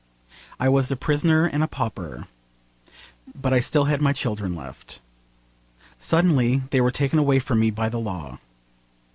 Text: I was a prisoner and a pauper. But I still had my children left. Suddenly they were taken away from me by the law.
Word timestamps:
I 0.59 0.67
was 0.67 0.89
a 0.89 0.95
prisoner 0.95 1.45
and 1.45 1.61
a 1.61 1.67
pauper. 1.67 2.25
But 3.39 3.53
I 3.53 3.59
still 3.59 3.85
had 3.85 4.01
my 4.01 4.13
children 4.13 4.55
left. 4.55 4.99
Suddenly 5.99 6.63
they 6.71 6.81
were 6.81 6.89
taken 6.89 7.19
away 7.19 7.37
from 7.37 7.59
me 7.59 7.69
by 7.69 7.87
the 7.87 7.99
law. 7.99 8.39